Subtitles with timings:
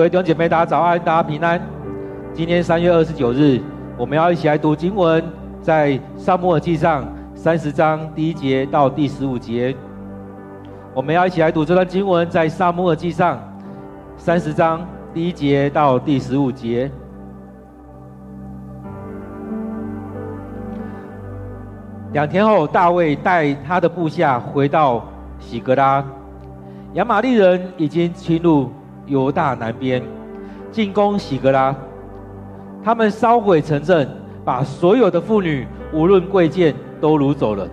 [0.00, 1.60] 各位弟兄姐妹，大家早安，大家平安。
[2.32, 3.60] 今天三月二十九日，
[3.98, 5.22] 我们要一起来读经文，
[5.60, 9.76] 在撒母耳记上三十章第一节到第十五节。
[10.94, 13.38] 我们要一起来读这段经文，在撒母耳记上
[14.16, 14.80] 三十章
[15.12, 16.90] 第一节到第十五节。
[22.14, 25.04] 两天后，大卫带他的部下回到
[25.38, 26.02] 喜格拉，
[26.94, 28.70] 亚玛力人已经侵入。
[29.10, 30.00] 犹大南边
[30.70, 31.74] 进攻喜格拉，
[32.82, 34.08] 他们烧毁城镇，
[34.44, 37.68] 把所有的妇女无论贵贱都掳走了，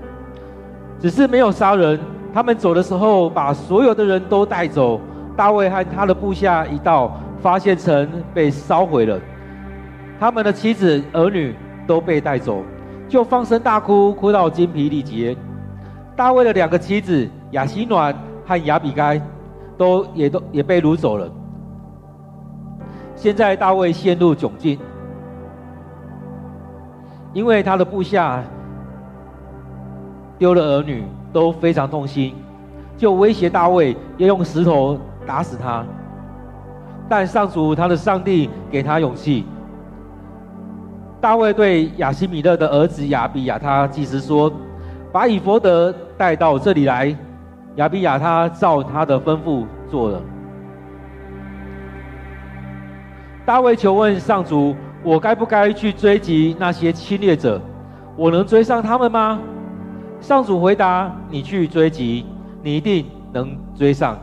[0.99, 1.99] 只是没有杀人。
[2.33, 4.99] 他们走的时候，把所有的人都带走。
[5.35, 9.19] 大卫和他的部下一到，发现城被烧毁了，
[10.19, 12.63] 他们的妻子儿女都被带走，
[13.07, 15.37] 就放声大哭，哭到精疲力竭。
[16.15, 18.13] 大卫的两个妻子亚希暖
[18.45, 19.21] 和亚比该。
[19.77, 21.29] 都也都也被掳走了。
[23.15, 24.77] 现在大卫陷入窘境，
[27.33, 28.43] 因为他的部下
[30.37, 31.03] 丢了儿女，
[31.33, 32.35] 都非常痛心，
[32.97, 35.83] 就威胁大卫要用石头打死他。
[37.09, 39.45] 但上主他的上帝给他勇气。
[41.19, 44.51] 大卫对亚西米勒的儿子亚比亚他祭司说
[45.11, 47.15] ：“把以弗得带到这里来。”
[47.77, 50.21] 亚比亚他照他的吩咐做了。
[53.45, 57.61] 大卫求问上主：“我该不该去追击那些侵略者？
[58.15, 59.39] 我能追上他们吗？”
[60.19, 62.25] 上主回答：“你去追击，
[62.63, 64.17] 你一定能追上，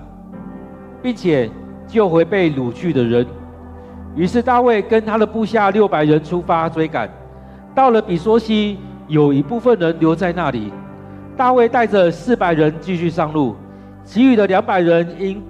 [1.00, 1.48] 并且
[1.86, 3.24] 救回被掳去的人。”
[4.16, 7.08] 于是大卫跟他的部下六百人出发追赶，
[7.72, 10.72] 到了比梭西，有一部分人留在那里。
[11.36, 13.56] 大卫带着四百人继续上路，
[14.04, 15.42] 其余的两百人因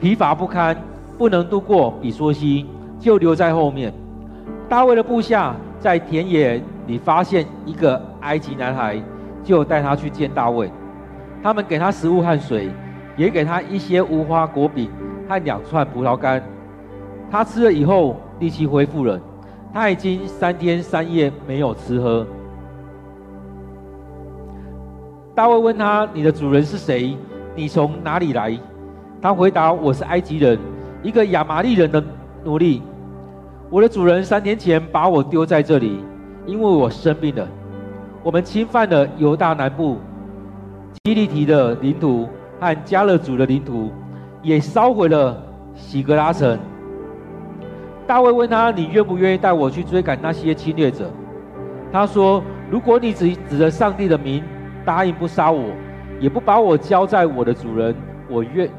[0.00, 0.76] 疲乏不堪，
[1.16, 2.66] 不能渡过比梭西，
[2.98, 3.92] 就留在后面。
[4.68, 9.00] 大卫的部下在田野里发现一个埃及男孩，
[9.44, 10.68] 就带他去见大卫。
[11.42, 12.68] 他们给他食物和水，
[13.16, 14.90] 也给他一些无花果饼
[15.28, 16.42] 和两串葡萄干。
[17.30, 19.20] 他吃了以后，力气恢复了。
[19.72, 22.26] 他已经三天三夜没有吃喝。
[25.36, 27.14] 大卫问他：“你的主人是谁？
[27.54, 28.58] 你从哪里来？”
[29.20, 30.58] 他回答：“我是埃及人，
[31.02, 32.02] 一个亚玛利人的
[32.42, 32.82] 奴隶。
[33.68, 36.02] 我的主人三天前把我丢在这里，
[36.46, 37.46] 因为我生病了。
[38.22, 39.98] 我们侵犯了犹大南部
[41.04, 42.26] 基利提的领土
[42.58, 43.90] 和迦勒族的领土，
[44.40, 45.36] 也烧毁了
[45.74, 46.58] 喜格拉城。”
[48.06, 51.10] 大卫问他：“你愿不愿意带我去追赶那些侵略者？”
[51.92, 52.42] 他说
[52.72, 54.42] ：“如果你指指着上帝的名。”
[54.86, 55.64] 答应不杀我，
[56.20, 57.92] 也不把我交在我的主人，
[58.30, 58.70] 我愿，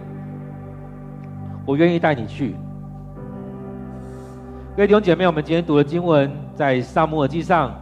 [1.66, 2.56] 我愿意带你去。
[4.74, 7.76] 各位弟兄姐妹，我们今天读的经文在撒母耳记上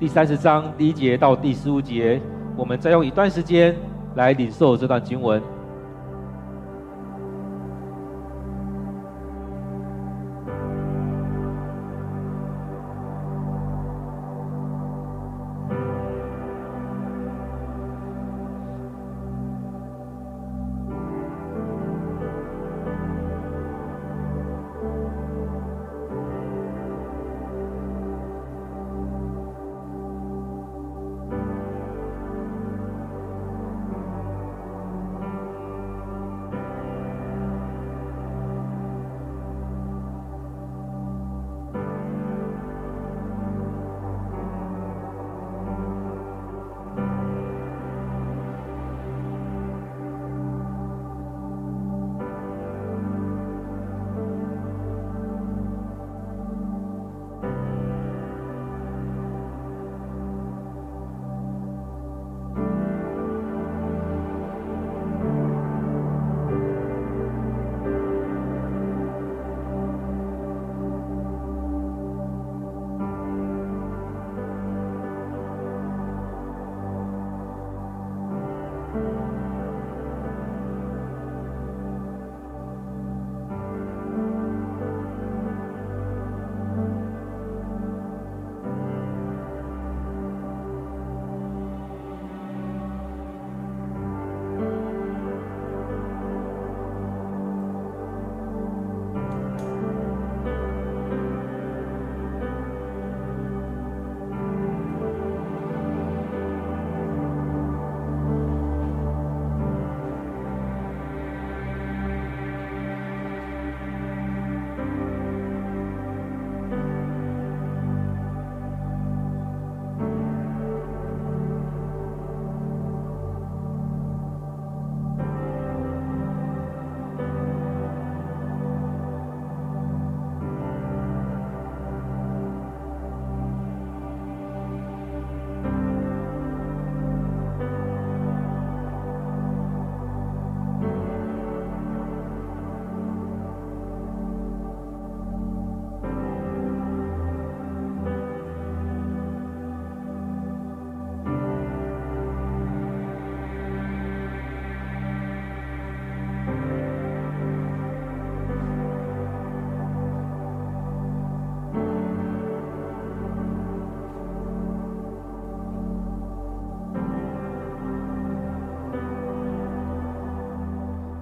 [0.00, 2.20] 第三十章第一节到第十五节，
[2.56, 3.76] 我们再用一段时间
[4.16, 5.40] 来领受这段经文。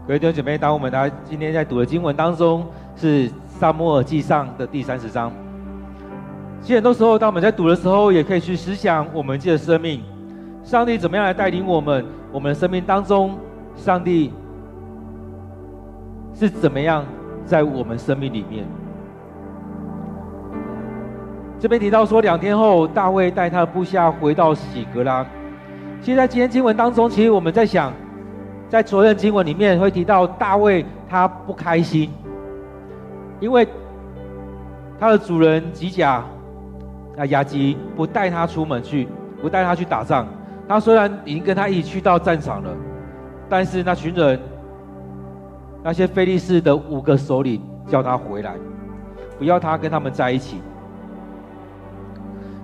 [0.08, 2.66] 各位弟兄姐妹，当我们来今天在读的经文当中，
[2.96, 5.30] 是撒母耳记上的第三十章。
[6.62, 10.02] 其实很多时候，当我们在读的时候，也可以去思想我们自己的生命，
[10.64, 12.02] 上帝怎么样来带领我们？
[12.32, 13.36] 我们的生命当中，
[13.76, 14.32] 上帝
[16.32, 17.04] 是怎么样
[17.44, 18.64] 在我们生命里面？
[21.60, 25.22] 这边提到说，两天后，大卫带他的部下回到喜格拉。
[26.00, 27.92] 其实，在今天经文当中，其实我们在想。
[28.68, 32.12] 在昨天经文里面会提到大卫他不开心，
[33.40, 33.66] 因为
[35.00, 36.22] 他的主人吉甲
[37.16, 39.08] 啊亚吉不带他出门去，
[39.40, 40.26] 不带他去打仗。
[40.68, 42.70] 他虽然已经跟他一起去到战场了，
[43.48, 44.38] 但是那群人
[45.82, 48.54] 那些非利士的五个首领叫他回来，
[49.38, 50.58] 不要他跟他们在一起。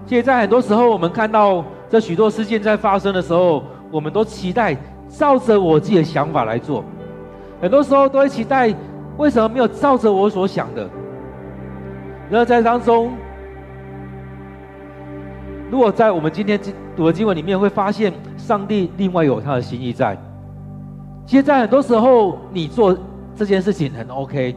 [0.06, 4.76] 其实，在很多时候，我们看到这许多事件在发生的时候，我们都期待。
[5.16, 6.84] 照着我自己的想法来做，
[7.60, 8.74] 很多时候都会期待，
[9.16, 10.88] 为什么没有照着我所想的？
[12.30, 13.12] 然后在当中，
[15.70, 16.58] 如果在我们今天
[16.96, 20.16] 读的经文里面，会发现上帝另外有他的心意在。
[21.26, 22.96] 其实，在很多时候，你做
[23.36, 24.56] 这件事情很 OK，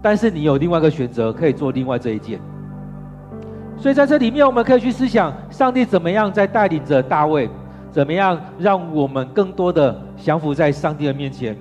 [0.00, 2.40] 但是你有另外一个选择，可以做另外这一件。
[3.76, 7.48] 所以在这里面，我们可以去思想，上帝怎么样在带领着大卫。
[7.92, 11.56] 怎么样让我们更多的降服在上帝的面前？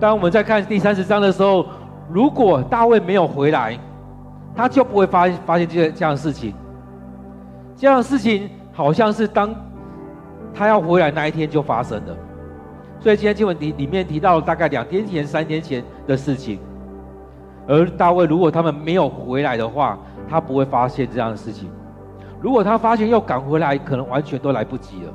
[0.00, 1.64] 当我们在看第三十章的时候，
[2.10, 3.78] 如果大卫没有回来，
[4.54, 6.52] 他就不会发发现这这样的事情。
[7.76, 9.54] 这样的事情好像是当
[10.52, 12.16] 他要回来那一天就发生的。
[12.98, 16.58] 所以今天经文里里面提到了大概两天前、三天前的事情。
[17.68, 19.98] 而大卫如果他们没有回来的话，
[20.28, 21.70] 他不会发现这样的事情。
[22.40, 25.12] 如果他发现又赶回来，可能完全都来不及了。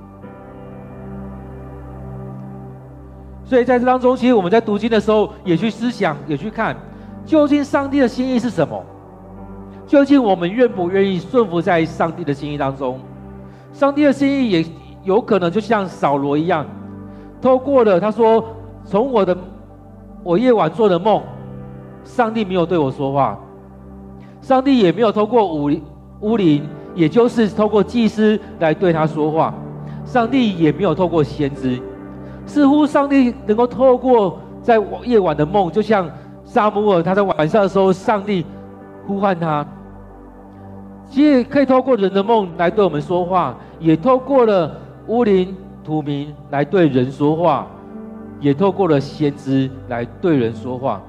[3.51, 6.73] 所以在这当中，其实我们在读经的时候，也去思想，也去看，
[7.25, 8.81] 究竟上帝的心意是什么？
[9.85, 12.97] 究竟我们愿不愿意顺服在上帝的心意当中？
[13.73, 14.65] 上帝的心意也
[15.03, 16.65] 有可能就像扫罗一样，
[17.41, 18.41] 透过了他说
[18.87, 19.37] ：“从我的
[20.23, 21.21] 我夜晚做的梦，
[22.05, 23.37] 上帝没有对我说话，
[24.39, 25.69] 上帝也没有透过乌
[26.21, 26.63] 乌灵，
[26.95, 29.53] 也就是透过祭司来对他说话，
[30.05, 31.77] 上帝也没有透过先知。”
[32.45, 36.09] 似乎上帝能够透过在夜晚的梦，就像
[36.43, 38.45] 撒母耳他在晚上的时候，上帝
[39.07, 39.65] 呼唤他。
[41.07, 44.71] 其实可以透过人的梦来对我们说话，也透过了
[45.07, 47.67] 乌灵土明来对人说话，
[48.39, 51.01] 也透过了先知来对人说话。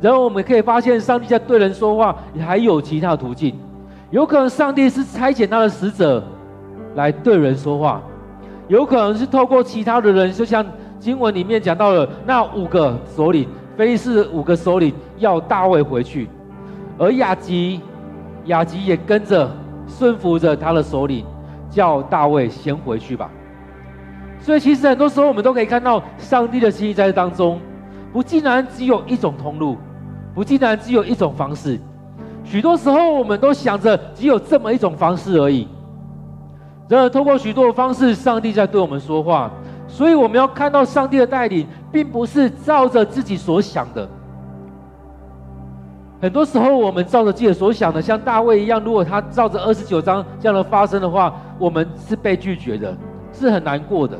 [0.00, 3.54] 然后我们可以发现，上帝在对人说话，还有其他途径。
[4.10, 6.22] 有可能上帝是差遣他的使者
[6.94, 8.02] 来对人说话，
[8.72, 10.64] 有可能是透过其他的人，就像。
[10.98, 16.28] 经文里面讲到了那五个首领，非利士五个首领要大卫回去，
[16.96, 17.80] 而亚吉，
[18.44, 19.50] 亚吉也跟着
[19.88, 21.26] 顺服着他的首领，
[21.68, 23.28] 叫大卫先回去吧。
[24.38, 27.58] 所以其实很多时候我们都可以看到上帝的心意在这当中，
[28.12, 29.76] 不竟然只有一种通路，
[30.32, 31.80] 不竟然只有一种方式。
[32.44, 35.66] 许多时候我们都想着只有这么一种方式而已，
[36.88, 39.50] 然而透过许多的方式，上帝在对我们说话。
[39.88, 44.08] 所以我们要看到上帝的带领，并不是照着自己所想的。
[46.20, 52.96] 很多时候，我们照着自己所想的，像大卫一样，如果他照着二十九章这样的发生的话，我们是被拒绝的，
[53.32, 54.16] 是很难过的。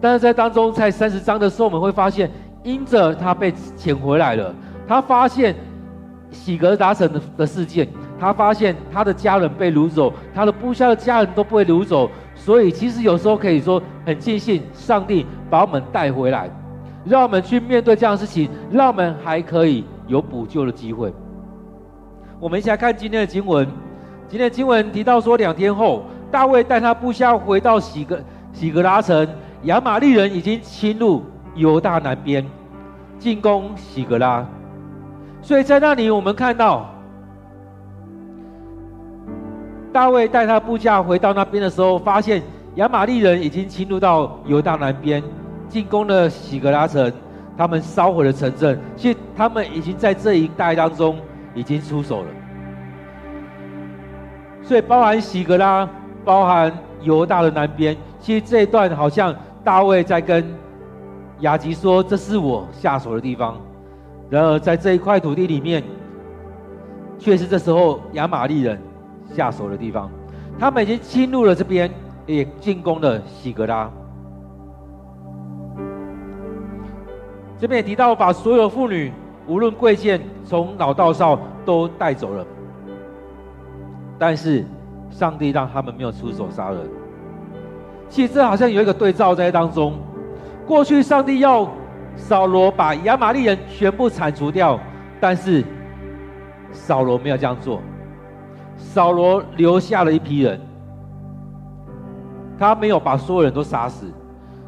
[0.00, 2.28] 但是在当中，在三十章的时候，我们会发现，
[2.64, 4.52] 因着他被捡回来了，
[4.88, 5.54] 他发现
[6.32, 7.86] 喜格达成的的事件，
[8.22, 12.08] 他发现他的家人被掳走，他的部下的家人都被掳走。
[12.36, 16.48] 所以，其实有时候可以说很庆幸，上帝把我们带回来，
[17.04, 21.12] 让我们去面对这样的事情，让我们还可以有补救的机会。
[22.38, 23.66] 我们一起来看今天的经文。
[24.28, 28.20] 今天的经文提到说，两天后，大卫带他部下回到喜格
[28.52, 29.28] 喜格拉城，
[29.64, 31.24] 亚玛力人已经侵入
[31.56, 32.46] 犹大南边，
[33.18, 34.46] 进攻喜格拉。
[35.42, 36.88] 所以在那里，我们看到。
[39.92, 42.42] 大卫带他部下回到那边的时候，发现
[42.76, 45.22] 亚玛力人已经侵入到犹大南边，
[45.68, 47.12] 进攻了喜格拉城，
[47.58, 48.80] 他们烧毁了城镇。
[48.96, 51.18] 其实他们已经在这一带当中
[51.54, 52.26] 已经出手了。
[54.62, 55.86] 所以包含喜格拉，
[56.24, 56.72] 包含
[57.02, 60.42] 犹大的南边，其实这一段好像大卫在跟
[61.40, 63.60] 雅吉说：“这是我下手的地方。”
[64.30, 65.82] 然而在这一块土地里面，
[67.18, 68.80] 却是这时候亚玛力人。
[69.34, 70.10] 下手的地方，
[70.58, 71.90] 他们已经侵入了这边，
[72.26, 73.90] 也进攻了喜格拉。
[77.58, 79.12] 这边也提到，把所有妇女，
[79.46, 82.44] 无论贵贱，从老到少都带走了。
[84.18, 84.64] 但是，
[85.10, 86.78] 上帝让他们没有出手杀人。
[88.08, 89.94] 其实这好像有一个对照在当中。
[90.66, 91.68] 过去上帝要
[92.16, 94.78] 扫罗把亚玛力人全部铲除掉，
[95.20, 95.64] 但是
[96.72, 97.80] 扫罗没有这样做。
[98.82, 100.60] 扫罗留下了一批人，
[102.58, 104.06] 他没有把所有人都杀死，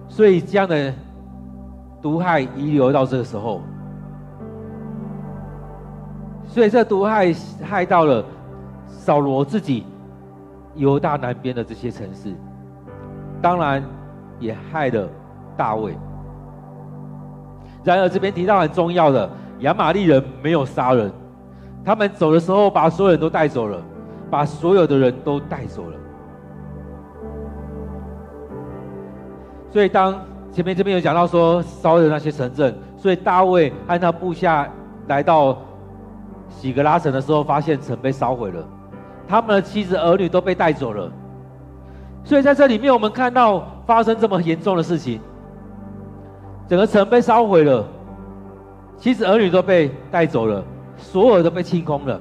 [0.09, 0.94] 所以这样的
[2.00, 3.61] 毒害遗留到这个时候，
[6.47, 8.25] 所以这毒害害到了
[8.87, 9.85] 扫罗自己
[10.75, 12.35] 犹大南边的这些城市，
[13.42, 13.83] 当然
[14.40, 15.06] 也害了
[15.54, 15.94] 大卫。
[17.83, 19.28] 然而这边提到很重要的，
[19.59, 21.12] 亚玛力人没有杀人，
[21.85, 23.83] 他们走的时候把所有人都带走了。
[24.34, 25.96] 把所有的人都带走了，
[29.70, 34.68] 所以当前面这边有讲到说烧的那些城镇，所以大卫和他部下
[35.06, 35.56] 来到
[36.48, 38.60] 喜格拉城的时候，发现城被烧毁了，
[39.28, 41.08] 他们的妻子儿女都被带走了，
[42.24, 45.20] 所以在这里面我们看到发生这么严重的事情，
[46.66, 47.86] 整个城被烧毁了，
[48.98, 50.60] 妻子儿女都被带走了，
[50.96, 52.20] 所有都被清空了。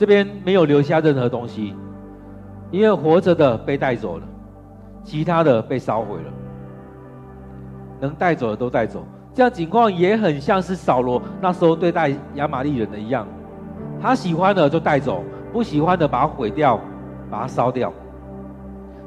[0.00, 1.74] 这边没有留下任何东西，
[2.70, 4.26] 因为活着的被带走了，
[5.04, 6.32] 其他的被烧毁了，
[8.00, 9.04] 能带走的都带走。
[9.34, 13.28] 这样情况也很像是扫罗那时候对待亚玛力人的一样，
[14.00, 16.80] 他喜欢的就带走，不喜欢的把它毁掉，
[17.30, 17.92] 把它烧掉。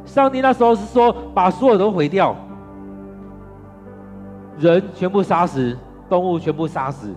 [0.06, 2.36] 上帝那时候是说把所有都毁掉，
[4.60, 5.76] 人全部杀死，
[6.08, 7.16] 动物全部杀死，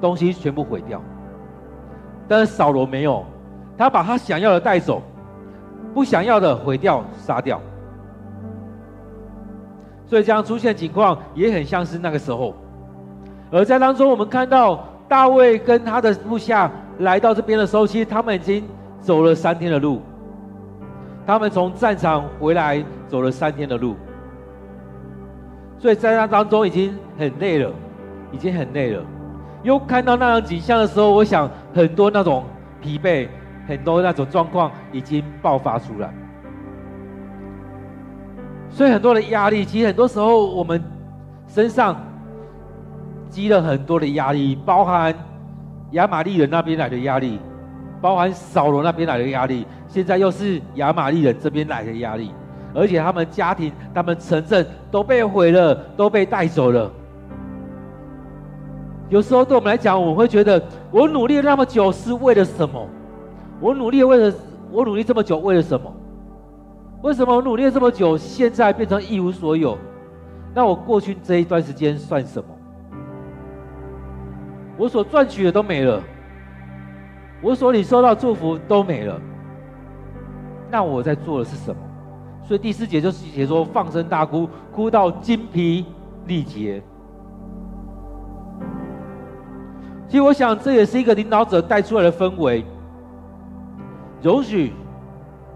[0.00, 1.02] 东西全部毁掉。
[2.30, 3.24] 但是扫罗没有，
[3.76, 5.02] 他把他想要的带走，
[5.92, 7.60] 不想要的毁掉、杀掉。
[10.06, 12.54] 所以这样出现情况也很像是那个时候。
[13.50, 16.70] 而在当中，我们看到大卫跟他的部下
[17.00, 18.62] 来到这边的时候，其实他们已经
[19.00, 20.00] 走了三天的路。
[21.26, 23.96] 他们从战场回来，走了三天的路。
[25.80, 27.72] 所以在那当中已经很累了，
[28.30, 29.02] 已经很累了。
[29.62, 32.44] 又看到那样景象的时候，我想很多那种
[32.80, 33.28] 疲惫，
[33.68, 36.12] 很多那种状况已经爆发出来。
[38.70, 40.82] 所以很多的压力，其实很多时候我们
[41.46, 41.96] 身上
[43.28, 45.14] 积了很多的压力，包含
[45.90, 47.38] 亚玛力人那边来的压力，
[48.00, 52.32] 包含扫罗那边来的压力，现在又是亚玛力人这边来的压力，
[52.72, 56.90] 而且他们家庭、他们城镇都被毁了，都被带走了。
[59.10, 62.88] 有时候对我们来讲，我会觉得我努力了那么久是为了什么？
[63.60, 64.32] 我努力为了
[64.70, 65.92] 我努力这么久为了什么？
[67.02, 69.76] 为什么我努力了这么久，现在变成一无所有？
[70.54, 72.48] 那我过去这一段时间算什么？
[74.76, 76.00] 我所赚取的都没了，
[77.42, 79.20] 我所领受到祝福都没了。
[80.70, 81.82] 那我在做的是什么？
[82.46, 85.84] 所以第四节就是写说放声大哭，哭到筋疲
[86.26, 86.80] 力竭。
[90.10, 92.64] 其实我想，这也是一个领导者带出来的氛围，
[94.20, 94.72] 容许，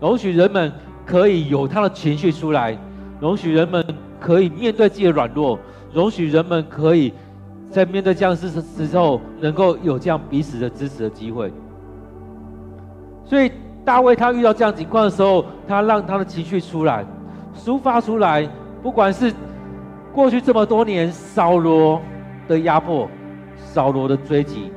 [0.00, 0.72] 容许人们
[1.04, 2.78] 可以有他的情绪出来，
[3.18, 3.84] 容许人们
[4.20, 5.58] 可以面对自己的软弱，
[5.92, 7.12] 容许人们可以
[7.68, 11.52] 在面对这样事的时候，能够有这样彼此的支持的机会。
[13.24, 13.50] 所以
[13.84, 17.04] 大卫他遇到这样情况的时候，他让他的情绪出来，
[17.56, 18.48] 抒发出来，
[18.80, 19.34] 不管是
[20.12, 22.00] 过去这么多年扫罗
[22.46, 23.08] 的压迫。
[23.56, 24.70] 扫罗的追击，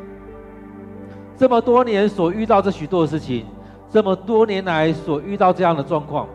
[1.38, 3.46] 这么多年所遇到这许多的事情，
[3.89, 6.27] 这么多年来所遇到这样的状况，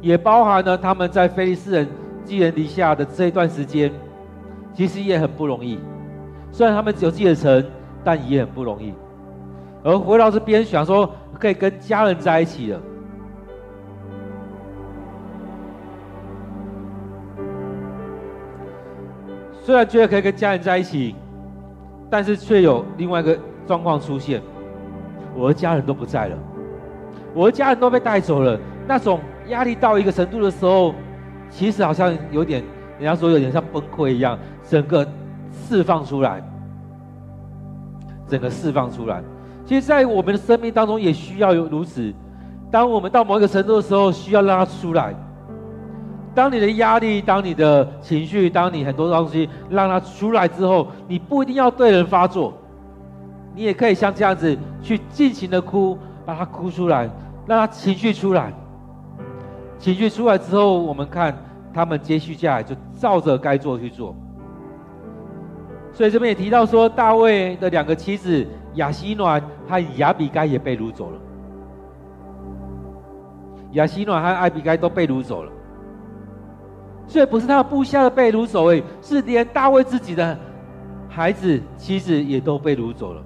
[0.00, 1.88] 也包含了他们在非利士人
[2.24, 3.92] 寄人篱下的这一段时间，
[4.74, 5.78] 其实也很不容易。
[6.50, 7.64] 虽然他们只有自己的城，
[8.02, 8.92] 但也很不容易。
[9.84, 12.80] 而回到这边，想说可以跟家人在一起了。
[19.66, 21.12] 虽然觉得可以跟家人在一起，
[22.08, 24.40] 但是却有另外一个状况出现，
[25.34, 26.38] 我的家人都不在了，
[27.34, 28.56] 我的家人都被带走了。
[28.86, 29.18] 那种
[29.48, 30.94] 压力到一个程度的时候，
[31.50, 32.62] 其实好像有点，
[32.96, 35.04] 人家说有点像崩溃一样，整个
[35.50, 36.40] 释放出来，
[38.28, 39.20] 整个释放出来。
[39.64, 42.14] 其实，在我们的生命当中，也需要有如此。
[42.70, 45.12] 当我们到某一个程度的时候，需要让它出来。
[46.36, 52.52] 当你的压力，当你的情绪，当你很多东西让它出来之后，你不一定要对人发作，
[53.54, 57.08] 你也可以像这样子去尽情的哭，把它哭出来，
[57.46, 58.52] 让它情绪出来。
[59.78, 61.34] 情绪出来之后，我们看
[61.72, 64.14] 他们接续下来就照着该做去做。
[65.94, 71.18] 所以这边也提到说，大卫的两个妻子亚希暖和亚比该也被掳走了。
[73.72, 75.50] 亚希暖和亚比该都被掳走了。
[77.08, 80.36] 所以不是他的部下的被掳走，诶，是连大卫自己的
[81.08, 83.22] 孩子、妻子也都被掳走了。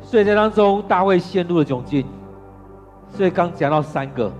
[0.00, 2.06] 所以在当中，大卫陷入了窘境。
[3.08, 4.30] 所以刚讲到三个：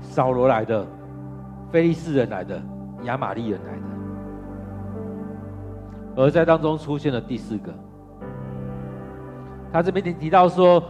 [0.00, 0.86] 扫罗来的、
[1.70, 2.62] 非利士人来的、
[3.04, 3.82] 亚玛利人来的。
[6.14, 7.72] 而在当中出现了第四个，
[9.72, 10.82] 他这边提到说，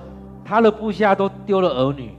[0.45, 2.17] 他的部下都丢了儿女。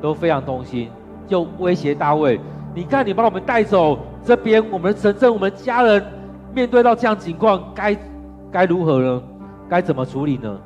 [0.00, 0.90] 都非常痛心，
[1.26, 2.40] 就威胁大卫
[2.74, 6.04] ：“你看，你把我们带走，这边我们的城镇，我们家人
[6.54, 7.96] 面对到这样情况，该
[8.50, 9.22] 该如何呢？
[9.68, 10.58] 该怎么处理呢？”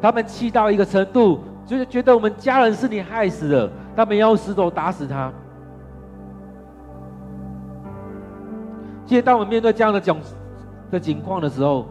[0.00, 5.32] 他们气到一个程度，就是觉得我们家人是你害死的，他们要用石头打死他。
[9.06, 10.16] 其实，当我们面对这样的窘
[10.90, 11.86] 的情况的时候，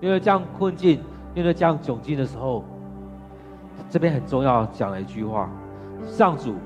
[0.00, 1.00] 面对这样困境，
[1.32, 2.64] 面对这样窘境的时候，
[3.90, 5.48] 这边很重要，讲了一句话：
[6.04, 6.56] 上主，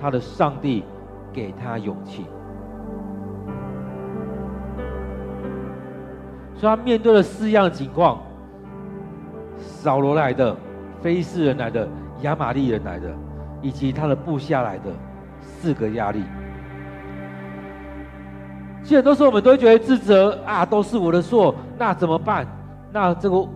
[0.00, 0.84] 他的上帝
[1.32, 2.24] 给他勇气。
[6.54, 8.20] 所以他面对了四样情况：
[9.56, 10.56] 扫罗来的、
[11.00, 11.88] 非利士人来的、
[12.22, 13.10] 亚玛力人来的，
[13.62, 14.90] 以及他的部下来的
[15.40, 16.22] 四个压力。
[18.82, 22.46] 其实很多时候我们都会觉得自责啊，都是我的错，那怎么办？
[22.92, 23.46] 那这个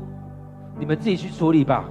[0.78, 1.84] 你们自己去处理吧。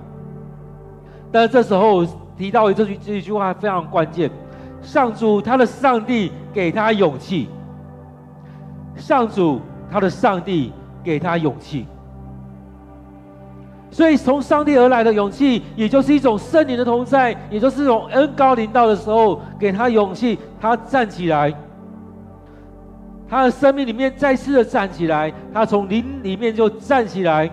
[1.34, 2.06] 但是这时候
[2.38, 4.30] 提到这句这一句话非常关键，
[4.84, 7.50] 上主他的上帝给他勇气，
[8.96, 9.60] 上主
[9.92, 10.72] 他的上帝
[11.04, 11.88] 给他勇气，
[13.90, 21.52] 所以从上帝而来的勇气，也就是一种圣灵的同在，也就是一种恩高临到的时候，给他勇气，他站起来，
[23.28, 27.50] 他的生命里面再次的站起来，他从灵里面就站起来，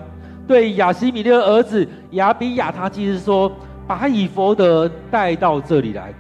[0.46, 3.50] 对亚西米勒的儿子亚比亚他祭司说。
[3.90, 6.14] 把以弗得带到这里来，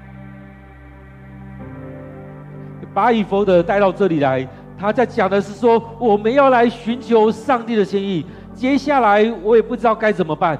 [2.92, 4.44] 把以弗得带到这里来。
[4.76, 8.26] 他在讲的是说，我们要来寻求上帝的心意。
[8.54, 10.58] 接下来我也不知道该怎么办，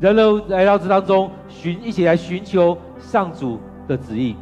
[0.00, 4.36] 人都来到这当中寻，一起来寻求上主的旨意。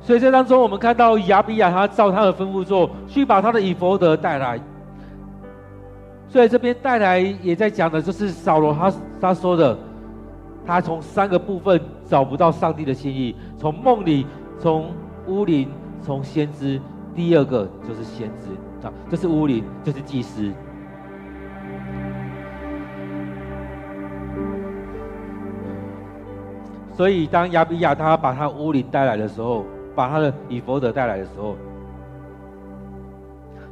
[0.00, 4.58] 所以这当中，我们看到亚比亚他照他的吩咐做，去把他的以弗得带来。
[6.34, 9.78] 所以这边带来也在讲的，就是扫罗他他说的，
[10.66, 14.26] 他从三个部分找不到上帝的心意：从梦里，
[14.58, 14.90] 从
[15.28, 15.70] 乌灵，
[16.02, 16.80] 从先知。
[17.14, 18.48] 第二个就是先知
[18.84, 20.50] 啊，这是乌灵，这是祭司。
[26.96, 31.54] 所以当亚比亚他把他乌灵带来的时候，把他的以弗得带来的时候，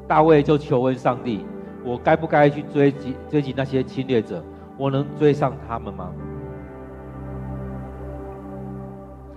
[0.06, 1.44] 大卫就求问上帝。
[1.84, 4.42] 我该不该去追击追击那些侵略者？
[4.78, 6.10] 我能追上他们吗？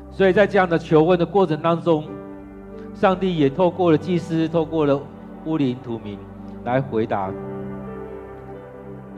[0.10, 2.06] 所以在这样的求问的过程当中，
[2.94, 4.98] 上帝也透过了祭司，透过了
[5.44, 6.18] 乌灵土民
[6.64, 7.30] 来回答，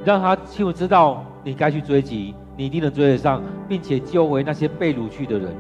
[0.04, 5.54] 让他清楚知道你该去追击，你一定能追得上，并且救回那些被掳去的人。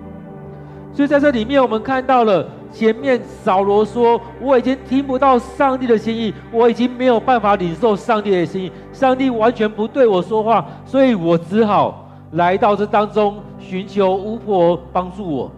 [0.92, 15.52] 所以在这里面，我们看到了前面扫罗说：“我已经听不到上帝的心意，我已经没有办法领受上帝的心意，上帝完全不对我说话，所以我只好来到这当中寻求巫婆帮助我。”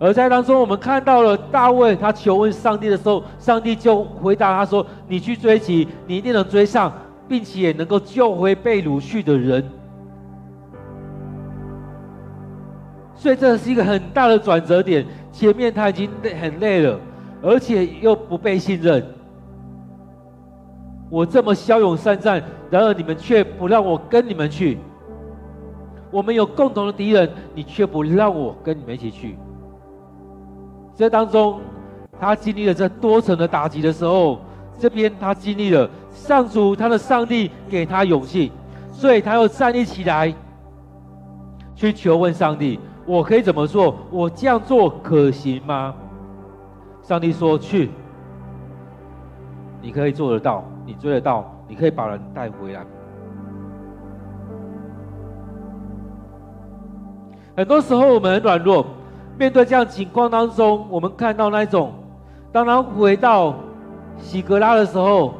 [0.00, 6.92] 而在当中，我们看到了大卫他求问上帝的时候，上帝就回答他说：“你去追击，你一定能追上，
[7.28, 9.64] 并且能够救回被掳去的人。”
[13.24, 15.02] 所以这是一个很大的转折点。
[15.32, 17.00] 前面他已经累很累了，
[17.40, 19.02] 而且又不被信任。
[21.08, 24.78] 我这么骁勇善战，然而你们却不让我跟你们去。
[26.10, 29.38] 我们有共同的敌人，你却不让我跟你们一起去。
[30.94, 31.62] 这当中，
[32.20, 34.38] 他经历了这多层的打击的时候，
[34.78, 38.52] 这边他经历了上主他的上帝给他勇气，
[38.92, 40.34] 所以他又站立起来，
[41.74, 42.78] 去求问上帝。
[43.06, 43.96] 我可以怎么做？
[44.10, 45.94] 我这样做可行吗？
[47.02, 47.90] 上帝说：“去，
[49.82, 52.84] 你可以做得到，你追得到，你可以把人带回来。”
[57.56, 58.86] 很多时候我们很软弱，
[59.38, 61.92] 面对这样情况当中，我们看到那种，
[62.50, 63.54] 当他回到
[64.16, 65.34] 喜格拉的时候，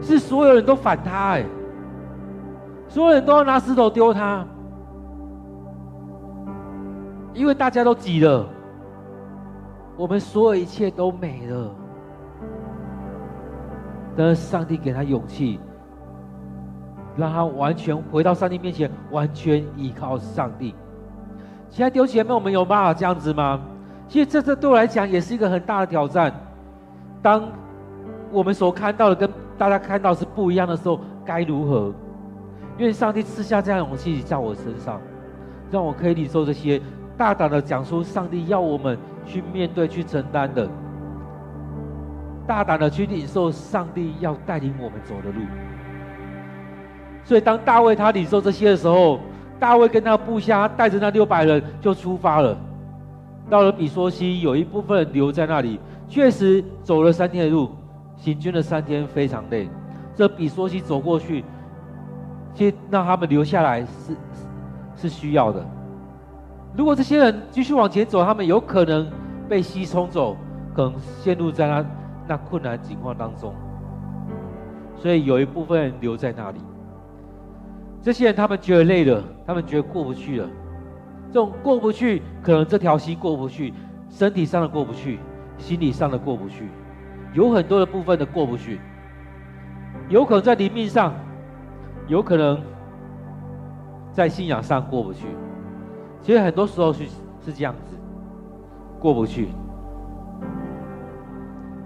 [0.00, 1.44] 是所有人都反他，哎，
[2.88, 4.44] 所有人都要拿石头丢他，
[7.38, 8.44] 因为大家都挤了，
[9.96, 11.72] 我们所有一切都没了。
[14.16, 15.60] 但是上帝给他勇气，
[17.16, 20.74] 让他完全回到上帝面前，完全依靠上帝。
[21.70, 23.60] 现在丢姐妹，我们有办法这样子吗？
[24.08, 26.34] 其实这这对我来讲也是一个很大的挑战。
[27.22, 27.44] 当
[28.32, 31.94] 我们所看到的跟大家看到是不一样的时候，该如何？
[32.78, 35.00] 愿上帝赐下这样勇气在我身上，
[35.70, 36.82] 让我可以领受这些，
[37.18, 40.66] 大胆的讲出上帝要我们去面对、去承担的。
[42.46, 45.44] 大胆的去领受上帝要带领我们走的路。
[47.24, 49.18] 所以，当大卫他领受这些的时候，
[49.58, 52.56] 大卫跟他部下带着那六百人就出发了。
[53.50, 57.68] 到了比梭西，有一部分人留在那里，确实走了三天的路，
[58.16, 59.68] 行军了三天，非常累。
[60.14, 61.44] 这比梭西走过去，
[62.54, 64.16] 先让他们留下来是
[64.96, 65.66] 是需要的。
[66.78, 69.10] 如果这些人继续往前走，他们有可能
[69.48, 70.36] 被溪冲走，
[70.72, 71.84] 可能陷入在那。
[72.30, 73.54] 那困难情况当中，
[74.94, 76.60] 所以有一部分人留在那里。
[78.02, 80.46] 这些人他们觉得累了，他们觉得过不去了。
[81.28, 83.72] 这种过不去，可能这条溪过不去，
[84.10, 85.18] 身体上的过不去，
[85.56, 86.68] 心理上的过不去，
[87.32, 88.78] 有很多的部分的过不去。
[90.10, 91.14] 有可能在灵命上，
[92.08, 92.60] 有可能
[94.12, 95.28] 在信仰上过不去。
[96.28, 97.06] 其实很多时候是
[97.42, 97.96] 是这样子，
[99.00, 99.48] 过不去。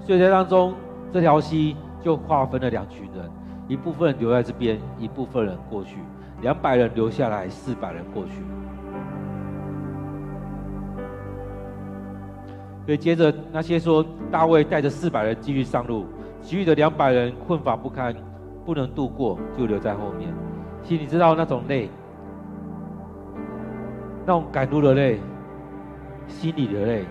[0.00, 0.74] 所以在当中，
[1.12, 3.30] 这条溪就划分了两群人，
[3.68, 5.98] 一部分人留在这边，一部分人过去，
[6.40, 8.32] 两百人留下来，四百人过去。
[12.84, 16.04] 所以接着那些说大卫带着四百人继续上路，
[16.40, 18.12] 其余的两百人困乏不堪，
[18.64, 20.34] 不能度过，就留在后面。
[20.82, 21.88] 其实你知道那种累，
[24.24, 25.20] 那种赶路的泪，
[26.26, 27.04] 心里的泪，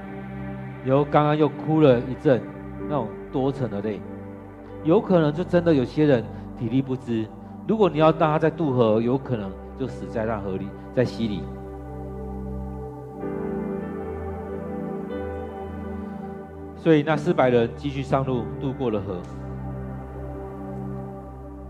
[0.86, 2.42] 然后刚刚又哭了一阵。
[2.90, 4.02] 那种多层的泪，
[4.84, 6.26] 有可能就真的有些人
[6.58, 7.26] 体力不支。
[7.68, 11.44] 如果你要让他在渡河，有可能就死在那河里，在溪里。
[16.76, 19.22] 所以那四百人继续上路，渡过了河。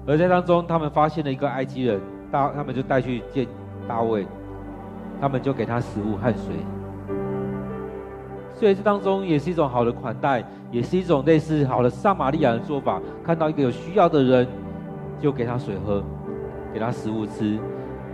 [0.07, 1.99] 而在当中，他们发现了一个埃及人，
[2.31, 3.45] 大他们就带去见
[3.85, 4.25] 大卫，
[5.21, 6.55] 他们就给他食物和水。
[8.53, 12.99] 所以这当中也是一种好的款待，也是一种类似好的撒玛利亚的做法。
[13.23, 14.47] 看到一个有需要的人，
[15.19, 16.03] 就给他水喝，
[16.73, 17.57] 给他食物吃，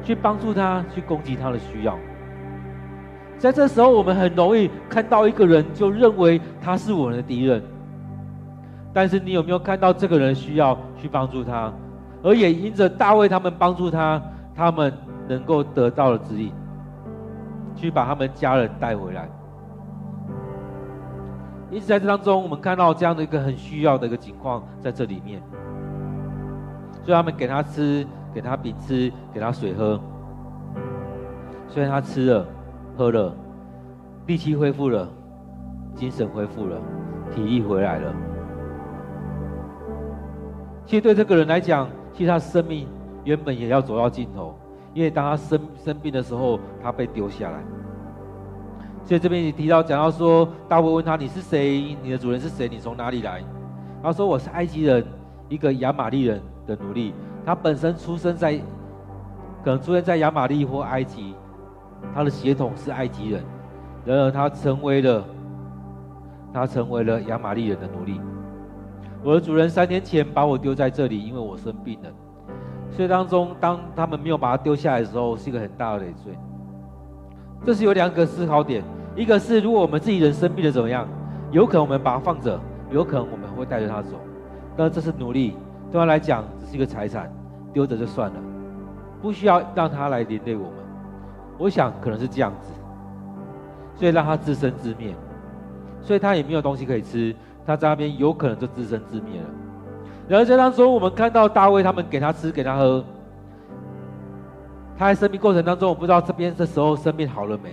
[0.03, 1.97] 去帮助他，去供给他的需要。
[3.37, 7.61] 在这时候，我们很容易看到一个人，就认为他是我们的敌人。
[8.93, 11.71] 但是你有没有看到这个人需要去帮助他，
[12.23, 14.19] 而也因着大卫他们帮助他，
[14.55, 14.91] 他们
[15.27, 16.51] 能够得到了指引，
[17.77, 19.29] 去把他们家人带回来。
[21.69, 25.41] 因此，在这当中，我们看到这样的一个很需要的一个情况在这里面，
[27.03, 29.99] 所以他们给他吃，给他饼吃，给他水喝。
[31.67, 32.45] 虽然他吃了、
[32.97, 33.35] 喝了，
[34.25, 35.07] 力气恢复了，
[35.93, 36.77] 精神恢复了，
[37.31, 38.13] 体力回来了。
[40.85, 42.87] 其实对这个人来讲，其实他生命
[43.25, 44.57] 原本也要走到尽头，
[44.97, 47.63] 因为当他生生病的时候，他被丢下来。
[49.03, 51.95] 所以这边也提到讲到说，大卫问他，你是谁？
[52.01, 52.67] 你的主人是谁？
[52.67, 53.43] 你从哪里来？
[54.01, 55.05] 他说我是埃及人，
[55.49, 57.13] 一个亚玛力人的奴隶。
[57.45, 58.57] 他本身出生在，
[59.63, 61.35] 可能出生在亚玛力或埃及，
[62.11, 63.43] 他的血统是埃及人。
[64.03, 65.23] 然而他成为了，
[66.51, 68.19] 他成为了亚玛力人的奴隶。
[69.23, 72.09] 我的主人三年前把我丢在这里，因为我生病了。
[72.91, 76.33] 所以当中，当他们没有把他丢下来的时候，是一个很大的累赘。
[77.65, 78.83] 这是有两个思考点。
[79.15, 81.07] 一个是，如果我们自己人生病了怎么样？
[81.51, 82.59] 有可能我们把它放着，
[82.91, 84.19] 有可能我们会带着它走。
[84.75, 85.55] 但这是努力，
[85.91, 87.31] 对他来讲只是一个财产，
[87.71, 88.35] 丢着就算了，
[89.21, 90.73] 不需要让他来连累我们。
[91.57, 92.71] 我想可能是这样子，
[93.95, 95.15] 所以让他自生自灭，
[96.01, 97.33] 所以他也没有东西可以吃，
[97.65, 99.47] 他在那边有可能就自生自灭了。
[100.27, 103.03] 然后在当中，我们看到大卫他们给他吃，给他喝，
[104.97, 107.71] 他在生病过程当中，我不知道这边这时候生病好了没。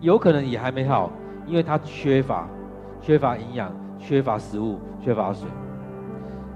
[0.00, 1.10] 有可能也还没好，
[1.46, 2.46] 因为他缺乏、
[3.00, 5.48] 缺乏营养、缺乏食物、缺乏水。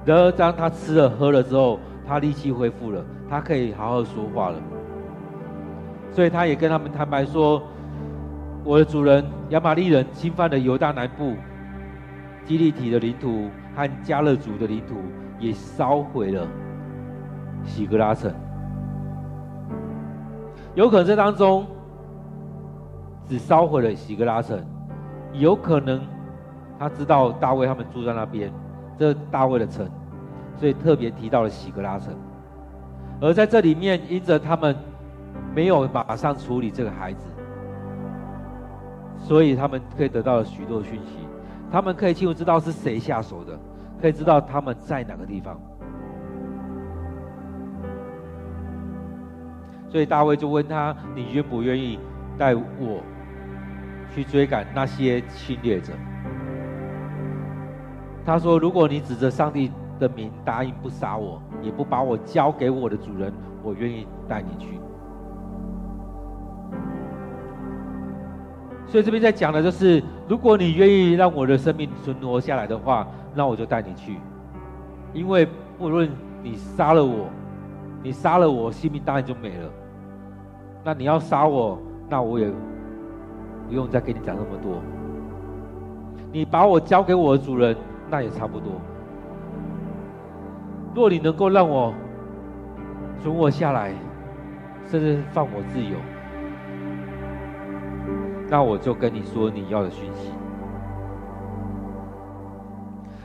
[0.04, 4.56] 然而，当他吃了喝了之后，他力气恢复了，他可以好好说话了。
[6.10, 7.62] 所以，他也跟他们坦白说
[8.62, 11.34] ：“我的主人亚玛力人侵犯了犹大南部、
[12.44, 14.96] 基利提的领土和迦勒族的领土，
[15.38, 16.46] 也烧毁了
[17.64, 18.32] 喜格拉城。
[20.74, 21.66] 有可能这当中
[23.28, 24.58] 只烧毁了喜格拉城，
[25.32, 26.00] 有可能
[26.78, 28.52] 他知道大卫他们住在那边，
[28.98, 29.88] 这大卫的城，
[30.56, 32.14] 所以特别提到了喜格拉城。
[33.20, 34.74] 而在这里面，因着他们
[35.54, 37.26] 没有马上处理这个孩子，
[39.18, 41.18] 所以他们可以得到了许多讯息，
[41.72, 43.58] 他们可以清楚知道是谁下手的，
[44.00, 45.58] 可以知道他们在哪个地方。
[49.88, 51.98] 所以大卫就问他：“你愿不愿意
[52.38, 53.02] 带我
[54.14, 55.94] 去追赶那些侵略者？”
[58.24, 63.32] 他说：“如果你指着上帝的名答应不杀我，也不把我交给我的主人，
[63.62, 64.78] 我愿意带你去。”
[68.92, 74.18] 所以这边在讲的就是：如果你愿意让我的生命存活下来的话，那我就带你去。
[75.14, 76.10] 因为不论
[76.42, 77.30] 你杀了我，
[78.02, 79.70] 你杀了我，性命当然就没了。
[80.84, 82.50] 那你要杀我，那我也
[83.66, 84.82] 不用再跟你讲那么多。
[86.30, 87.74] 你把我交给我的主人，
[88.10, 88.72] 那也差不多。
[90.94, 91.94] 若你能够让我
[93.22, 93.94] 存活下来，
[94.86, 95.96] 甚至放我自由，
[98.52, 100.30] 那我就跟你说你要的讯息。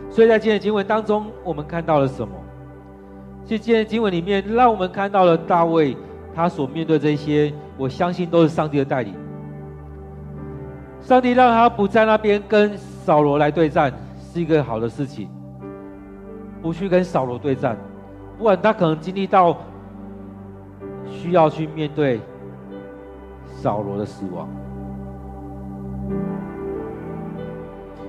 [0.09, 2.33] 所以在今天的经文当中，我们看到了什么？
[3.43, 5.97] 其实今天经文里面，让我们看到了大卫。
[6.33, 9.13] 他所面对这些，我相信都是上帝的带领。
[11.01, 13.91] 上帝让他不在那边跟扫罗来对战，
[14.31, 15.29] 是一个好的事情。
[16.61, 17.75] 不去跟扫罗对战，
[18.37, 19.57] 不管他可能经历到
[21.09, 22.21] 需要去面对
[23.47, 24.47] 扫罗的死亡，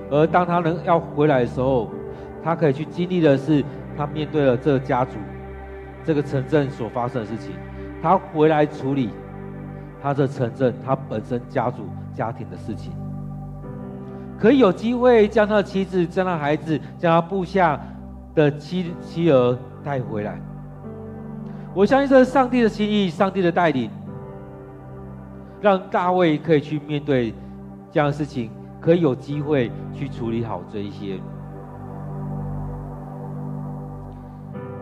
[0.09, 1.89] 而当他能要回来的时候，
[2.43, 3.63] 他可以去经历的是
[3.97, 5.17] 他面对了这个家族、
[6.03, 7.53] 这个城镇所发生的事情。
[8.01, 9.09] 他回来处理
[10.01, 12.93] 他的城镇、他本身家族家庭的事情，
[14.39, 17.79] 可以有机会将他的妻子、将他孩子、将他部下
[18.33, 20.39] 的妻妻儿带回来。
[21.73, 23.91] 我相信这是上帝的心意，上帝的带领，
[25.59, 27.33] 让大卫可以去面对
[27.91, 31.19] 这样的事情，可以有机会去处理好这一些。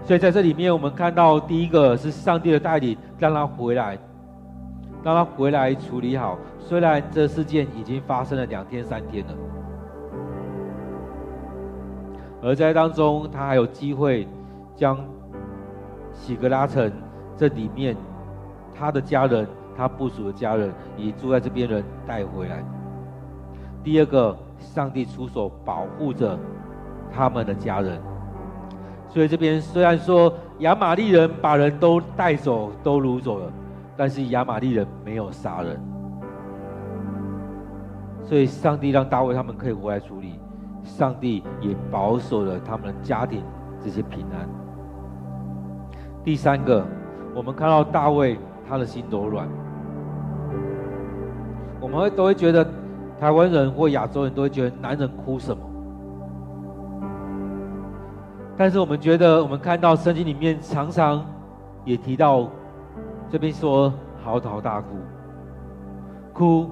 [0.04, 3.98] 所以在这里面，我们看到第一个是上帝的带领，让他回来，
[5.04, 6.38] 让他回来处理好。
[6.60, 9.34] 虽然这事件已经发生了两天三天了，
[12.42, 14.26] 而在当中，他还有机会
[14.76, 14.98] 将
[16.14, 16.90] 喜格拉城
[17.36, 17.96] 这里面
[18.74, 22.64] 他的家人、他部署的家人以及住在这边人带回来。
[23.88, 26.38] 第二个，上帝出手保护着
[27.10, 27.98] 他们的家人。
[29.08, 33.50] 所以这边虽然说亚玛力人把人都带走、都掳走了，
[33.96, 35.80] 但是亚玛力人没有杀人。
[38.26, 40.38] 所以上帝让大卫他们可以回来处理，
[40.84, 43.42] 上帝也保守了他们的家庭
[43.82, 44.50] 这些平安。
[46.26, 46.86] 第三个，
[47.34, 49.48] 我们看到大卫他的心柔软，
[51.80, 52.70] 我们会都会觉得
[53.20, 55.64] 台湾人或亚洲人都会觉得男人哭什么？
[58.56, 61.26] 但是我们觉得，我们看到圣经里面常常
[61.86, 62.48] 也提到，
[63.30, 64.88] 这边说嚎啕大哭，
[66.34, 66.70] 哭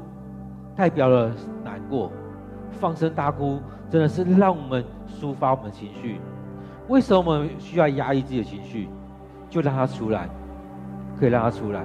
[0.76, 1.32] 代表了
[1.64, 2.12] 难过，
[2.72, 6.20] 放声大哭真的是让我们抒发我们情绪。
[6.88, 8.88] 为什么我们需要压抑自己的情绪？
[9.50, 10.28] 就让它出来，
[11.20, 11.84] 可以让它出来，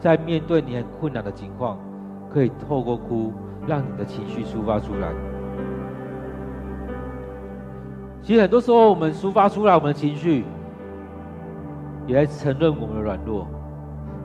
[0.00, 1.76] 在面对你很困难的情况，
[2.32, 3.32] 可以透过哭，
[3.66, 5.08] 让你的情绪抒发出来。
[8.22, 10.44] 其实很多时候，我们抒发出来我们的情绪，
[12.06, 13.48] 也在承认我们的软弱。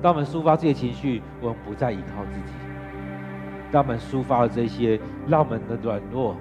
[0.02, 2.54] 当我们抒发这些情绪，我们不再依靠自己。
[3.72, 6.36] 当我们抒发了这些，让我们的软弱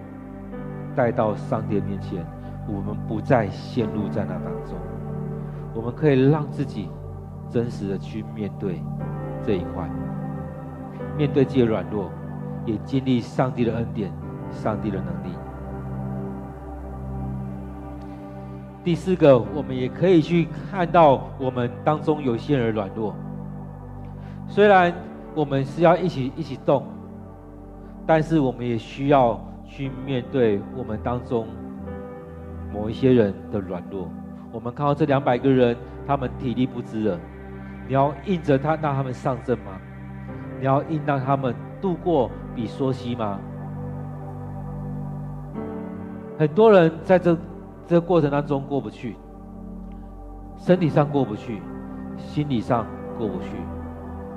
[0.95, 2.25] 带到上帝面前，
[2.69, 4.75] 我们不再陷入在那当中。
[5.75, 6.91] 我们可以让自己
[7.49, 8.83] 真实的去面对
[9.43, 9.91] 这一块，
[11.17, 12.11] 面对自己的软弱，
[12.67, 14.13] 也经历上帝的恩典、
[14.51, 15.35] 上帝的能力。
[18.85, 23.15] 第四个，我们也可以去看到我们当中有些人软弱。
[24.47, 24.93] 虽然
[25.35, 26.85] 我们是要一起一起动，
[28.07, 31.47] 但是我们也需要去面对我们当中
[32.73, 34.09] 某一些人的软弱。
[34.53, 35.77] 我们看到这两百个人，
[36.07, 37.19] 他们体力不支了，
[37.89, 39.81] 你要硬着他让他们上阵吗？
[40.61, 43.39] 你要硬让他们度过比梭西吗？
[46.37, 47.37] 很多人在这。
[47.89, 49.15] 这过程当中过不去，
[50.57, 51.63] 身体上过不去，
[52.17, 52.85] 心理上
[53.17, 53.51] 过不去，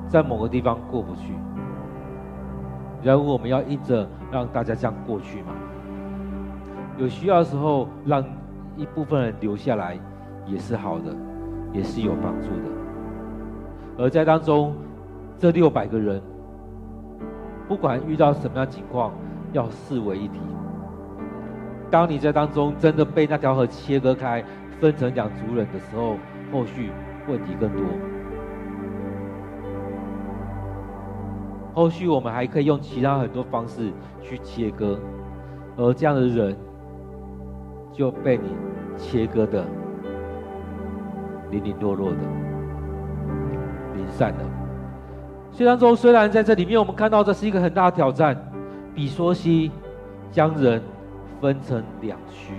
[0.08, 1.34] 在某个地方过不去。
[3.02, 5.48] 然后我们要硬着让大家这样过去嘛？
[7.00, 8.24] 有需要的时候，让
[8.78, 9.98] 一部分人留下来，
[10.46, 11.06] 也是好的，
[11.74, 12.66] 也是有帮助的。
[13.98, 14.76] 而在当中，
[15.40, 16.22] 这六百个人，
[17.70, 19.14] 不管遇到什么样情况，
[19.54, 20.40] 要视为一体。
[21.92, 24.44] 当你在当中真的被那条河切割开，
[24.82, 26.18] 分成两组人的时候，
[26.52, 26.90] 后续
[27.28, 27.86] 问题更多。
[31.76, 35.00] 后续我们还可以用其他很多方式去切割，
[35.78, 36.58] 而这样的人
[37.94, 38.50] 就被你
[38.98, 39.64] 切割的
[41.52, 42.18] 零零落落的
[43.96, 44.59] 零散了。
[45.60, 48.34] 所以当中虽然在这里面我们看到这是一个很大的挑战，
[48.96, 49.70] 比梭西
[50.32, 50.82] 将人
[51.42, 52.54] 分成两区，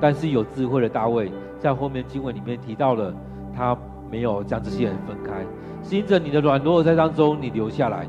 [0.00, 3.14] 但是有智慧的大卫在后面经文里面提到了，
[3.54, 3.76] 他
[4.10, 5.44] 没有将这些人分开。
[5.90, 8.08] 因着你的软弱在当中，你留下来，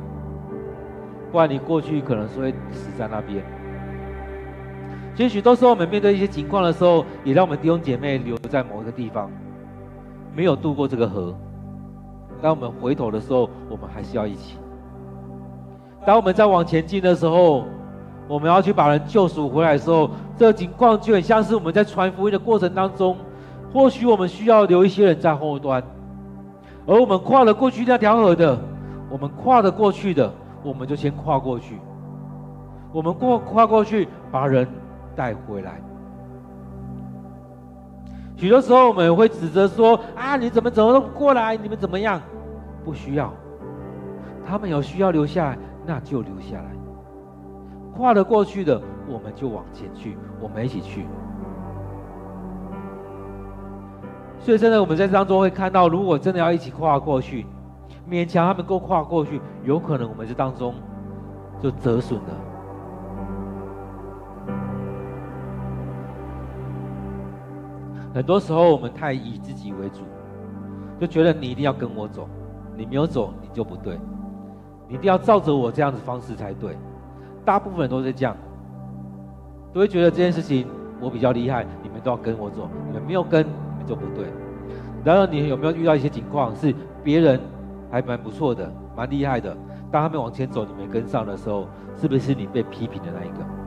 [1.30, 3.44] 不然你过去可能是会死在那边。
[5.14, 9.30] 其实许多时候我们面对一些情况的时候，也让我们弟兄姐妹留在某一个地方，
[10.34, 11.38] 没有渡过这个河。
[12.41, 14.58] 当我们回头的时候，我们还是要一起。
[16.06, 17.65] 当我们在往前进的时候，
[18.28, 23.17] 我们要去把人救赎回来的时候，这情况就很像是我们在传福音的过程当中，
[23.73, 25.84] 或许我们需要留一些人在后端。
[26.88, 28.58] 而我们跨了过去那条河的，
[29.10, 30.32] 我们跨得过去的，
[30.63, 31.78] 我们就先跨过去。
[32.91, 34.67] 我们过跨过去，把人
[35.15, 35.82] 带回来。
[38.39, 41.58] 许多时候我们会指责说：“啊，你怎么怎么都不过来？
[41.58, 42.21] 你们怎么样？”
[42.86, 43.34] 不需要，
[44.47, 46.71] 他们有需要留下来，那就留下来。
[47.93, 51.06] 跨得过去的，我们就往前去，我们一起去。
[54.39, 57.45] 所以，真的，我们在当中会看到，如果真的要一起跨过去，
[58.10, 60.73] 勉强他们够跨过去，有可能我们在当中
[61.62, 62.49] 就折损了。
[68.20, 70.02] 很多时候，我们太以自己为主，
[71.00, 72.28] 就觉得你一定要跟我走，
[72.76, 73.98] 你没有走，你就不对，
[74.90, 76.76] 你一定要照着我这样子方式才对。
[77.46, 78.36] 大部分人都是这样，
[79.72, 80.68] 都会觉得这件事情
[81.00, 83.88] 我比较厉害，你们都要跟我走，你们没有跟你们。
[83.88, 84.26] 就不对。
[85.06, 87.40] 然而，你有没有遇到一些情况，是别人
[87.90, 89.56] 还蛮不错的、蛮厉害的，
[89.90, 93.59] 当他们往前走，你没跟上的时候，是不是你被批评的那一个？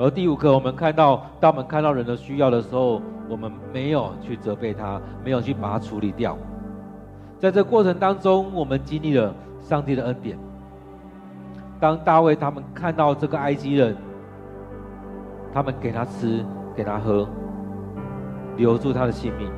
[0.00, 6.38] 而第五个，我们看到，当我们看到人的需要的时候，我们没有去责备他，没有去把他处理掉。
[7.38, 10.38] 在这过程当中，我们经历了上帝的恩典。
[11.78, 13.94] 当大卫他们看到这个埃及人，
[15.52, 16.42] 他们给他吃，
[16.74, 17.28] 给他喝，
[18.56, 19.50] 留住他的性命。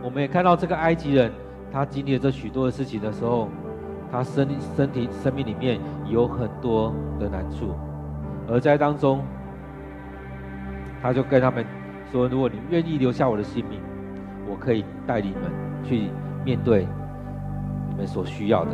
[0.00, 1.32] 我们也看到这个埃及人，
[1.72, 3.48] 他经历了这许多的事情的时候，
[4.12, 7.74] 他身身体生命里面有很多的难处，
[8.48, 9.20] 而在当中，
[11.02, 11.66] 他就跟他们
[12.12, 13.80] 说：“如果你愿意留下我的性命，
[14.48, 15.50] 我可以带你们
[15.82, 16.08] 去
[16.44, 16.86] 面对
[17.90, 18.70] 你们所需要的。”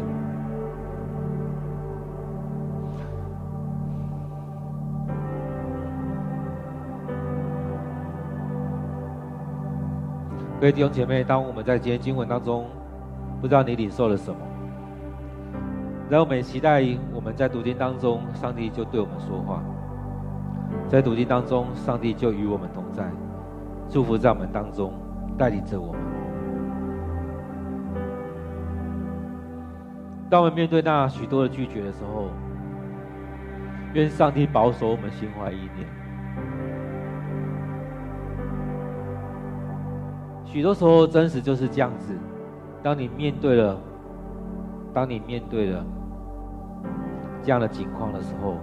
[10.61, 12.67] 各位弟兄姐妹，当我们在今天经文当中，
[13.41, 14.39] 不知道你领受了什么，
[16.11, 19.63] 然后我们期待我们在读经当中，上帝就对我们说话，
[20.89, 23.07] 在读经当中，上帝就与我们同在，
[23.91, 24.95] 祝福在我们当中，
[25.37, 26.01] 带领着我们。
[30.31, 32.29] 当我们面对那许多的拒绝的时候，
[33.93, 35.87] 愿上帝保守我们心怀意念。
[40.47, 42.15] 许多时候，真实就是这样子。
[42.83, 43.79] 当你面对了，
[44.95, 45.85] 当你面对了
[47.43, 48.55] 这样的情况的时候，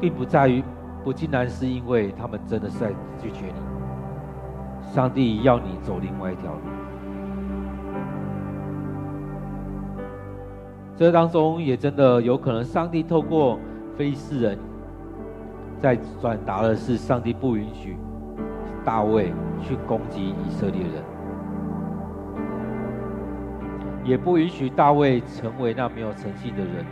[0.00, 0.64] 并不在于，
[1.02, 4.90] 不竟然是因为他们真的是在拒绝你。
[4.92, 6.60] 上帝要你走另外一条路。
[10.96, 13.58] 这当中也真的有可能，上帝透过
[13.96, 14.58] 非利士人，
[15.78, 17.96] 在转达的是上帝不允许
[18.84, 19.32] 大卫
[19.62, 21.02] 去攻击以色列人。
[24.04, 26.84] 也不允许大卫成为那没有诚信的人，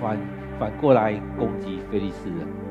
[0.00, 0.18] 反
[0.58, 2.65] 反过来攻击非利士人。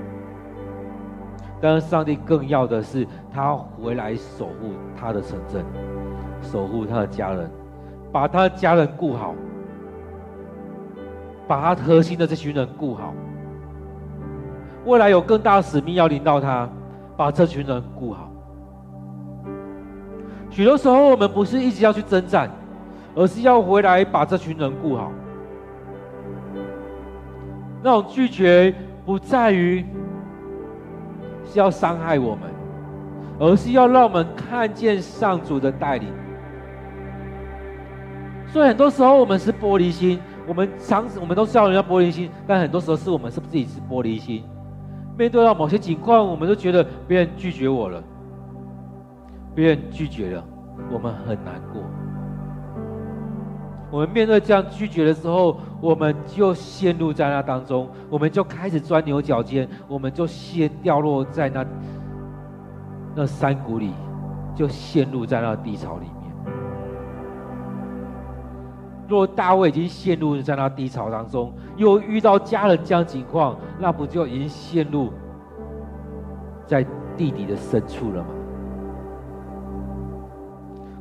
[1.62, 5.64] 但是上帝更要的是他回来守护他的城镇，
[6.41, 7.49] 守护他的家人，
[8.12, 9.34] 把他的家人顾好，
[11.47, 13.14] 把他核心的这群人顾好。
[14.86, 16.70] 未来有更大的使命要领导他，
[17.18, 18.30] 把这群人顾好。
[20.51, 22.49] 许多时候，我们不是一直要去征战，
[23.16, 25.12] 而是要回来把这群人顾好。
[27.82, 28.74] 那种拒绝
[29.06, 29.86] 不在于
[31.46, 32.50] 是要伤害我们，
[33.39, 36.10] 而是要让我们看见上主的带领。
[38.48, 44.43] 所以很多时候我们是玻璃心，我们常我们都知道人家玻璃心，但很多时候是我们是不是自己是玻璃心。
[45.18, 48.04] 面对到某些情况，我们都觉得别人拒绝我了，
[49.54, 50.43] 别人拒绝了，
[50.91, 51.82] 我们很难过。
[53.96, 61.66] 我们面对这样拒绝的时候，我们就陷入在那当中，我们就开始钻牛角尖，我们就陷掉落在那
[63.16, 63.93] 那山谷里，
[64.54, 66.54] 就陷入在那低潮里面。
[69.08, 75.10] 若大卫已经陷入在那低潮当中，又遇到家人这样情况，那不就已经陷入
[76.68, 76.86] 在
[77.16, 78.28] 地底的深处了吗？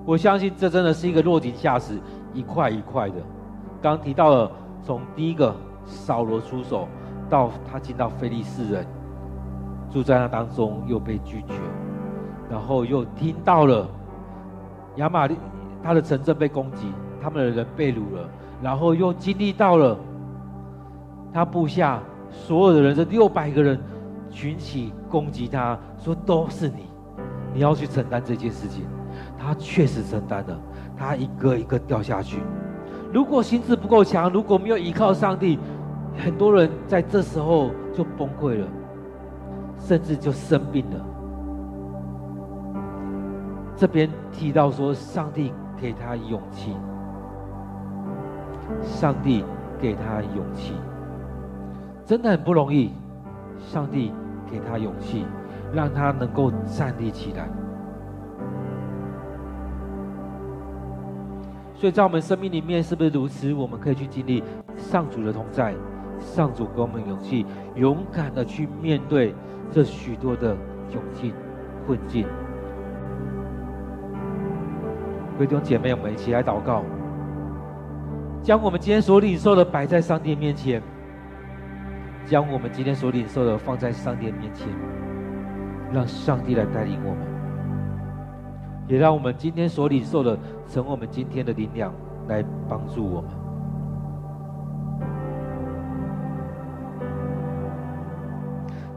[0.06, 1.98] 我相信这真的是一个落井下石。
[2.34, 3.14] 一块一块的，
[3.80, 4.50] 刚提到了
[4.82, 5.54] 从第一个
[5.86, 6.86] 扫罗出手，
[7.30, 8.86] 到他进到非利士人
[9.90, 11.54] 住在那当中又被拒绝，
[12.50, 13.88] 然后又听到了
[14.96, 15.36] 亚玛力
[15.82, 18.28] 他的城镇被攻击，他们的人被掳了，
[18.60, 19.96] 然后又经历到了
[21.32, 23.80] 他部下所有的人这六百个人
[24.30, 26.86] 群起攻击他，说都是你，
[27.52, 28.84] 你要去承担这件事情，
[29.38, 30.60] 他确实承担了。
[30.96, 32.40] 他一个一个掉下去。
[33.12, 35.58] 如果心智不够强，如果没有依靠上帝，
[36.18, 38.66] 很多人在这时候就崩溃了，
[39.78, 41.04] 甚至就生病了。
[43.76, 46.76] 这边提到说，上帝给他勇气，
[48.82, 49.44] 上帝
[49.80, 50.74] 给他勇气，
[52.04, 52.92] 真的很不容易。
[53.58, 54.12] 上帝
[54.50, 55.24] 给他勇气，
[55.72, 57.48] 让他能够站立起来。
[61.84, 63.52] 所以在我们生命里面，是不是如此？
[63.52, 64.42] 我们可以去经历
[64.74, 65.74] 上主的同在，
[66.18, 69.34] 上主给我们勇气，勇敢的去面对
[69.70, 70.56] 这许多的
[70.88, 71.34] 窘境、
[71.86, 72.24] 困境。
[75.34, 76.82] 各位弟兄姐妹，我们一起来祷告，
[78.42, 80.80] 将我们今天所领受的摆在上帝面前，
[82.24, 84.66] 将我们今天所领受的放在上帝面前，
[85.92, 87.34] 让上帝来带领我们。
[88.86, 90.38] 也让我们今天所领受的，
[90.68, 91.92] 成为我们今天的力量，
[92.28, 93.30] 来帮助我们。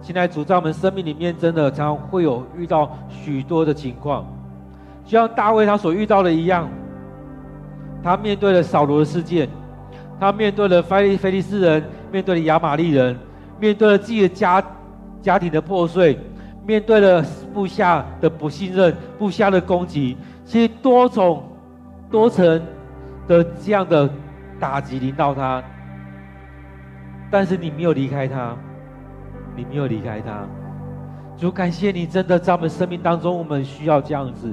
[0.02, 4.26] 现在主，在我们生命里面，真的常常会有遇到许多的情况，
[5.04, 6.70] 就像大卫他所遇到的一样，
[8.02, 9.50] 他面对了扫罗的事件，
[10.20, 13.18] 他面对了非利非利士人，面对了亚玛力人，
[13.60, 14.64] 面对了自己的家
[15.22, 16.18] 家庭的破碎。
[16.66, 21.42] 面对了部下的不信任、部下的攻击，其实多种、
[22.10, 22.62] 多层
[23.28, 24.10] 的这样的
[24.60, 25.62] 打击临到他，
[27.30, 28.56] 但是你没有离开他，
[29.56, 30.46] 你没有离开他。
[31.38, 34.52] 主感谢你，真的在我们生命当中，我们需要这样子。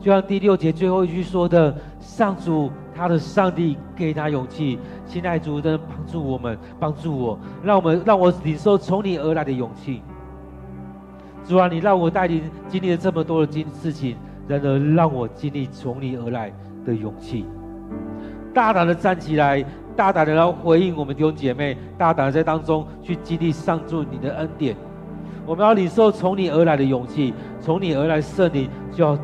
[0.00, 10.02] 就像第六节最后一句说的：“上主，他的上帝给他勇气。”亲爱主的帮助我们，帮助我，让我们让我领受从你而来的勇气。
[11.46, 14.16] 主啊，你让我带领经历了这么多的经事情，
[14.46, 16.52] 然而让我经历从你而来
[16.84, 17.46] 的勇气，
[18.52, 19.64] 大胆的站起来，
[19.96, 24.76] 大胆的来回应我们弟兄姐妹，大胆的在当中去经历上主你的恩典。
[25.46, 29.18] 我们要领受从你而来的勇气，从你而来圣灵就要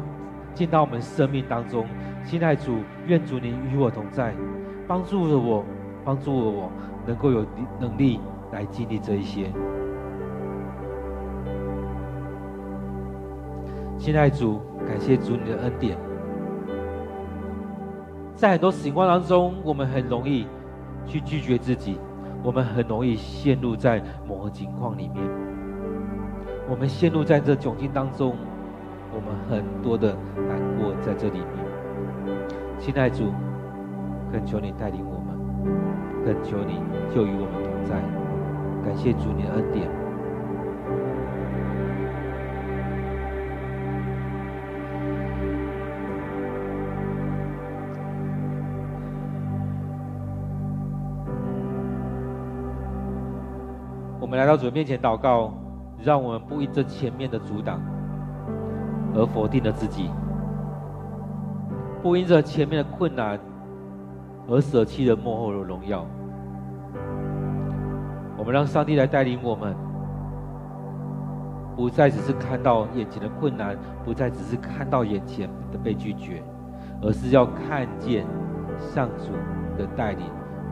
[0.54, 1.86] 进到我们生命当中。
[2.24, 4.34] 亲爱主，愿主你与我同在，
[4.86, 5.64] 帮助了我，
[6.04, 6.70] 帮助了我，
[7.06, 7.44] 能够有
[7.78, 8.20] 能力
[8.52, 9.50] 来经历这一些。
[14.00, 15.94] 亲爱主，感谢主你的恩典。
[18.34, 20.46] 在很多情况当中，我们很容易
[21.04, 21.98] 去拒绝自己，
[22.42, 25.22] 我们很容易陷入在某个情况里面。
[26.66, 28.34] 我们陷入在这窘境当中，
[29.12, 30.16] 我们很多的
[30.48, 31.46] 难过在这里面。
[32.78, 33.24] 亲爱主，
[34.32, 36.80] 恳求你带领我们，恳求你
[37.14, 38.00] 就与我们同在。
[38.82, 39.99] 感谢主你的恩典。
[54.30, 55.52] 我们来到主面前祷告，
[56.04, 57.80] 让我们不因这前面的阻挡
[59.12, 60.08] 而否定了自己，
[62.00, 63.36] 不因这前面的困难
[64.48, 66.06] 而舍弃了幕后的荣耀。
[68.38, 69.74] 我们让上帝来带领我们，
[71.74, 76.40] 不再只是看到眼前的困难，不再只是看到眼前的被拒绝，
[77.02, 78.24] 而是要看见
[78.78, 79.32] 上主
[79.76, 80.24] 的带领，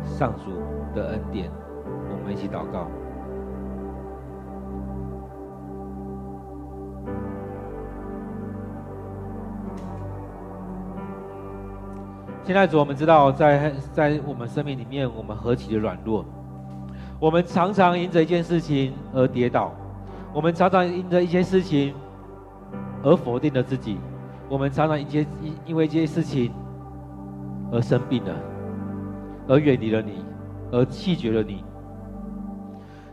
[0.05, 0.53] 上主
[0.95, 1.51] 的恩典。
[1.85, 2.87] 我们一起祷告。
[12.49, 16.25] 现在主，我们知道在在我们生命里面，我们何其的软弱，
[17.21, 19.71] 我们常常因着一件事情而跌倒。
[20.33, 21.95] 我们常常因着一些事情
[23.03, 23.99] 而否定了自己，
[24.49, 25.07] 我们常常因
[25.43, 26.51] 因因为这些事情
[27.71, 28.35] 而生病了，
[29.47, 30.25] 而远离了你，
[30.73, 31.63] 而弃绝了你。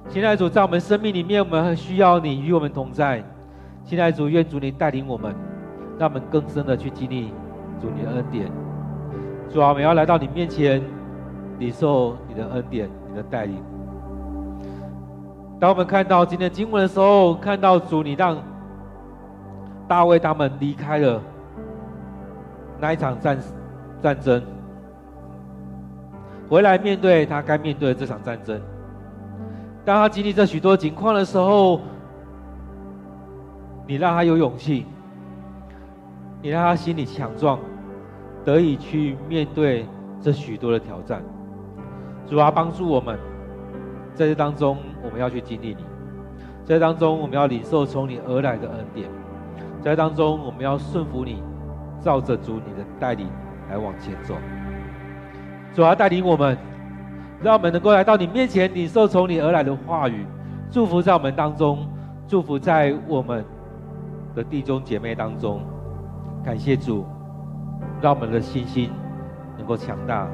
[0.07, 3.21] 亲爱的主，在我们生命里面，我们需要你与我们同在。
[3.83, 5.35] 亲爱的主，愿主你带领我们，
[5.99, 7.33] 让我们更深的去经历
[7.81, 8.49] 主你的恩典。
[9.51, 10.81] 主啊，我们要来到你面前，
[11.59, 13.63] 领受你的恩典，你的带领。
[15.59, 18.37] 当我们看到今天经文的时候，看到主你让
[19.87, 21.21] 大卫他们离开了
[22.79, 23.37] 那一场战
[24.01, 24.43] 战争，
[26.49, 28.59] 回来面对他该面对的这场战争。
[29.85, 31.79] 当他经历这许多情况的时候，
[33.87, 34.85] 你让他有勇气，
[36.41, 37.59] 你让他心里强壮，
[38.45, 39.85] 得以去面对
[40.21, 41.21] 这许多的挑战。
[42.27, 43.19] 主啊，帮助我们。
[44.13, 45.83] 在这当中，我们要去经历你；
[46.63, 49.09] 在当中，我们要领受从你而来的恩典；
[49.81, 51.43] 在当中，我们要顺服你，
[51.99, 53.27] 照着主你的带领
[53.69, 54.35] 来往前走。
[55.73, 56.57] 主啊，带领我们，
[57.43, 60.25] 让我们能够来到你面前，领受从你而来的话语，
[60.71, 61.85] 祝福在我们当中，
[62.25, 63.43] 祝福在我们
[64.33, 65.61] 的弟兄姐妹当中。
[66.41, 67.05] 感谢主，
[68.01, 68.91] 让我们的信心
[69.57, 70.27] 能够强大，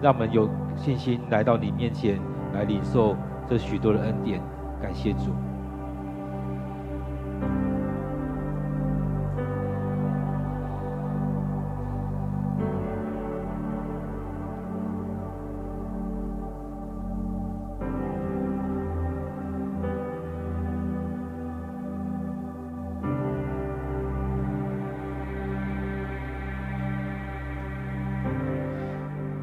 [0.00, 2.18] 让我们有信心来到你面前。
[2.52, 3.16] 来领受
[3.48, 4.42] 这许多的恩典，
[4.82, 5.30] 感谢主。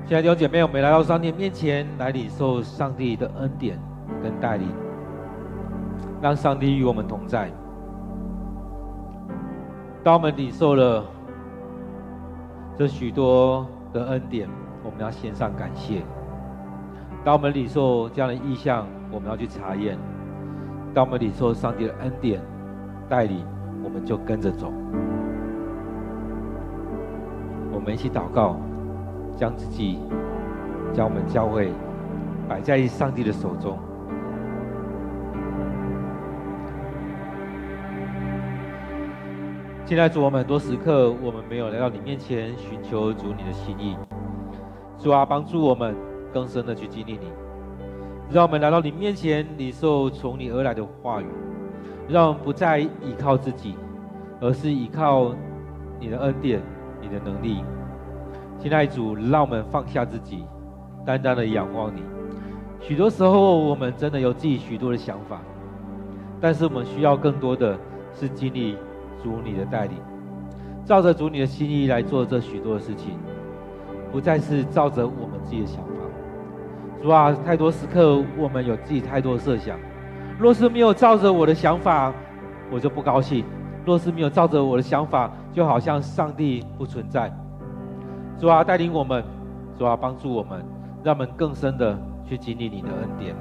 [0.07, 3.77] 亲爱的弟兄姐妹，我们来到上帝面前，来领受上帝的恩典
[4.23, 4.69] 跟带领，
[6.21, 7.51] 让上帝与我们同在。
[10.05, 11.03] 当我们领受了
[12.77, 14.47] 这许多的恩典，
[14.81, 16.01] 我们要献上感谢。
[17.25, 19.97] 当我们领受这样的意象，我们要去查验。
[20.93, 22.41] 当我们领受上帝的恩典
[23.09, 23.45] 带领，
[23.83, 24.71] 我们就跟着走。
[27.73, 28.55] 我们一起祷告。
[29.37, 29.99] 将自己，
[30.91, 31.71] 将我们教会
[32.49, 33.77] 摆在上帝的手中。
[39.85, 43.95] 现在主，我们很多时刻，我们没有来到你面前寻求主你的心意。
[44.97, 45.95] 主啊，帮助我们
[46.33, 47.31] 更深的去经历你，
[48.29, 51.27] 让我们来到你面前，领受从你而来的话语，
[52.09, 53.75] 让我们不再依靠自己，
[54.41, 55.33] 而是依靠
[55.99, 56.59] 你的恩典、
[56.99, 57.63] 你的能力。
[58.59, 60.43] 亲爱的主，让我们放下自己，
[61.05, 62.01] 单单的仰望你。
[62.79, 65.39] 许多时候，我们真的有自己许多的想法，
[66.41, 67.77] 但是我们需要更多的
[68.13, 68.75] 是经历
[69.23, 69.97] 主你的带领，
[70.85, 73.17] 照着主你的心意来做这许多的事情，
[74.11, 75.91] 不再是照着我们自己的想法。
[77.01, 79.77] 主啊，太多时刻我们有自己太多的设想，
[80.39, 82.11] 若是没有照着我的想法，
[82.71, 83.43] 我就不高兴；
[83.85, 87.31] 若是没有照着我的想法，就好像上帝不存在。
[88.39, 89.23] 主啊，带领我们，
[89.77, 90.63] 主啊，帮助我们，
[91.03, 93.35] 让我们更深的去经历你的恩典。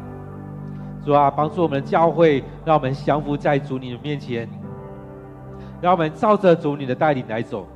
[1.04, 4.48] 主啊，帮助我们的教会，让我们降服在主你的面前，
[5.80, 7.66] 让我们照着主你的带领来走，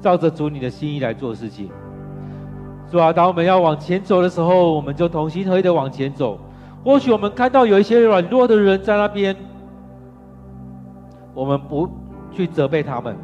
[0.00, 1.68] 照着主你的心意来做事情。
[2.90, 6.38] 主啊，当我们要往前走的时候，我们就同心合意的往前走。
[6.84, 9.36] 或许我们看到有一些软弱的人在那边，
[11.34, 11.88] 我们不
[12.30, 13.16] 去责备他们。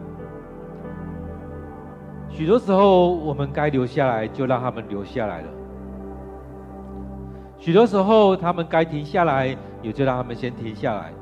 [2.35, 5.49] 许多时候，我们该留下来，就让他们留下来了；
[7.59, 11.12] 许多时候，他们该停下来，也就让他们先停下来。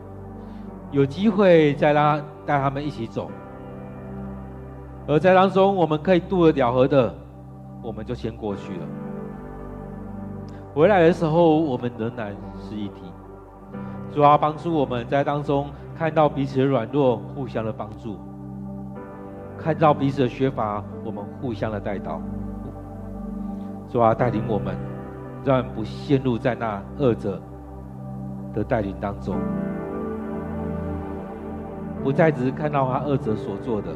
[0.90, 3.30] 有机会再拉带他们一起走，
[5.06, 7.14] 而在当中我们可以渡得了河的，
[7.82, 8.86] 我们就先过去了。
[10.72, 13.02] 回来的时候，我们仍然是一体。
[14.10, 18.18] 主要帮助我们在当中看到彼此的软弱，互相的帮助。
[19.62, 22.20] 看到彼此的缺乏，我们互相的带到，
[23.88, 24.74] 主啊，带领我们，
[25.44, 27.40] 让我们不陷入在那恶者
[28.52, 29.36] 的带领当中。
[32.02, 33.90] 不再只是看到他二者所做的，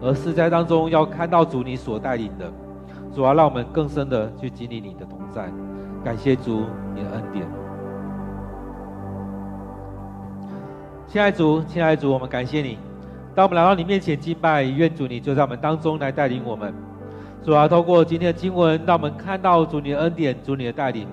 [0.00, 2.52] 而是在当中要看到主你所带领的。
[3.12, 5.48] 主啊，让我们更深的去经历你的同在。
[6.04, 7.46] 感谢主你的恩典。
[11.06, 12.78] 亲爱主，亲爱主，我们感谢你。
[13.36, 16.72] 当我们来到你面前敬拜，愿主你就在我们当中来带领我们。
[17.44, 21.06] 主啊，透过今天的经文，让我们看到主你的恩典，主你的带领。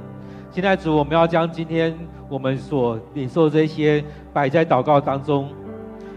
[0.50, 1.94] 现在主，我们要将今天
[2.30, 4.02] 我们所领受这些
[4.32, 5.50] 摆在祷告当中，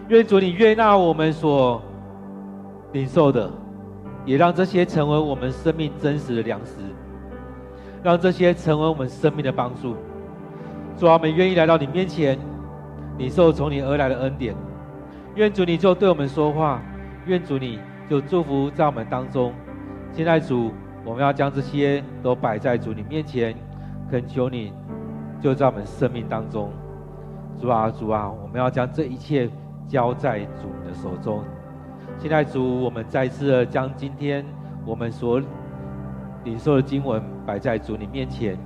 [0.06, 1.82] 愿主你悦纳我们所
[2.92, 3.50] 领受的，
[4.24, 6.74] 也让这些成为我们生命真实的粮食，
[8.04, 9.96] 让这些成为我们生命的帮助。
[10.96, 12.38] 主啊，我们愿意来到你面前，
[13.18, 14.54] 领受从你而来的恩典。
[15.36, 16.80] 愿主你就对我们说话，
[17.26, 17.78] 愿主你
[18.08, 19.52] 就祝福在我们当中。
[20.10, 20.72] 现在主，
[21.04, 23.54] 我们要将这些都摆在主你面前，
[24.10, 24.72] 恳求你
[25.38, 26.72] 就在我们生命当中。
[27.60, 29.46] 主啊，主啊，我们要将这一切
[29.86, 31.44] 交在主你的手中。
[32.16, 34.42] 现在主，我们再次的将今天
[34.86, 35.38] 我们所
[36.44, 38.56] 领受的经文摆在主你面前，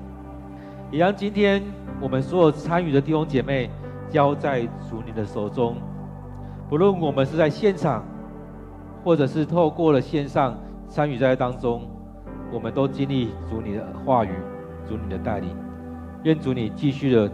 [0.93, 1.61] 也让今天
[2.01, 3.69] 我们所有参与的弟兄姐妹
[4.09, 5.77] 交在主你的手中。
[6.71, 8.05] 不论我们是在现场，
[9.03, 10.57] 或者是透过了线上。
[10.89, 11.83] 参与在当中，
[12.53, 14.31] 我们都经历主你的话语，
[14.89, 15.55] 主你的带领。
[16.25, 17.31] 愿主你继续的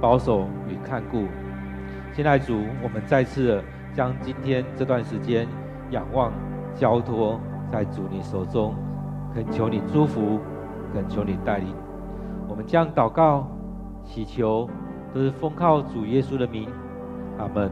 [0.00, 1.24] 保守与看顾。
[2.14, 5.46] 现在主，我们再次的将今天这段时间
[5.90, 6.32] 仰望
[6.74, 7.38] 交托
[7.70, 8.74] 在主你手中，
[9.34, 10.38] 恳求你祝福，
[10.94, 11.74] 恳求你带领。
[12.48, 13.46] 我们将祷告、
[14.02, 14.66] 祈求，
[15.12, 16.70] 都是奉靠主耶稣的名。
[17.36, 17.68] 阿门。